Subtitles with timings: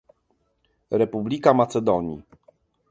[0.99, 2.25] Republika Macedonii